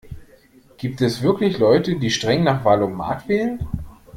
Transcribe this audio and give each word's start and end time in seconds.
Gibt 0.77 1.01
es 1.01 1.21
wirklich 1.21 1.59
Leute, 1.59 1.93
die 1.95 2.09
streng 2.09 2.43
nach 2.43 2.65
Wahl-o-mat 2.65 3.27
wählen? 3.29 3.59